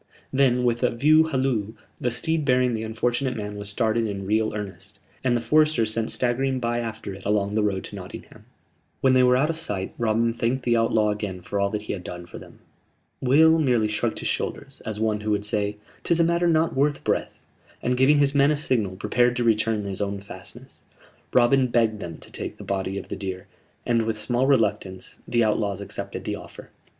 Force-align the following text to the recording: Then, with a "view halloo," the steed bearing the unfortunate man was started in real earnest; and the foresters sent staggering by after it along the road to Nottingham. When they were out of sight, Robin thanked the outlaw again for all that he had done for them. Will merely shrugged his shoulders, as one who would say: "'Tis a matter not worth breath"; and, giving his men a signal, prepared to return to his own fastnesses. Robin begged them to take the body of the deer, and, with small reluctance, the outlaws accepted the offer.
Then, 0.33 0.63
with 0.63 0.81
a 0.81 0.89
"view 0.89 1.25
halloo," 1.25 1.73
the 1.97 2.09
steed 2.09 2.43
bearing 2.43 2.73
the 2.73 2.81
unfortunate 2.81 3.37
man 3.37 3.55
was 3.55 3.69
started 3.69 4.07
in 4.07 4.25
real 4.25 4.51
earnest; 4.51 4.97
and 5.23 5.37
the 5.37 5.41
foresters 5.41 5.93
sent 5.93 6.09
staggering 6.09 6.59
by 6.59 6.79
after 6.79 7.13
it 7.13 7.23
along 7.23 7.53
the 7.53 7.61
road 7.61 7.83
to 7.83 7.95
Nottingham. 7.95 8.45
When 9.01 9.13
they 9.13 9.21
were 9.21 9.37
out 9.37 9.51
of 9.51 9.59
sight, 9.59 9.93
Robin 9.99 10.33
thanked 10.33 10.63
the 10.63 10.75
outlaw 10.75 11.09
again 11.11 11.41
for 11.41 11.59
all 11.59 11.69
that 11.69 11.83
he 11.83 11.93
had 11.93 12.03
done 12.03 12.25
for 12.25 12.39
them. 12.39 12.57
Will 13.21 13.59
merely 13.59 13.87
shrugged 13.87 14.17
his 14.17 14.27
shoulders, 14.27 14.81
as 14.87 14.99
one 14.99 15.21
who 15.21 15.29
would 15.29 15.45
say: 15.45 15.77
"'Tis 16.03 16.19
a 16.19 16.23
matter 16.23 16.47
not 16.47 16.75
worth 16.75 17.03
breath"; 17.03 17.37
and, 17.83 17.95
giving 17.95 18.17
his 18.17 18.33
men 18.33 18.49
a 18.49 18.57
signal, 18.57 18.95
prepared 18.95 19.35
to 19.35 19.43
return 19.43 19.83
to 19.83 19.89
his 19.89 20.01
own 20.01 20.19
fastnesses. 20.19 20.81
Robin 21.31 21.67
begged 21.67 21.99
them 21.99 22.17
to 22.17 22.31
take 22.31 22.57
the 22.57 22.63
body 22.63 22.97
of 22.97 23.09
the 23.09 23.15
deer, 23.15 23.45
and, 23.85 24.01
with 24.01 24.17
small 24.17 24.47
reluctance, 24.47 25.19
the 25.27 25.43
outlaws 25.43 25.79
accepted 25.79 26.23
the 26.23 26.35
offer. 26.35 26.71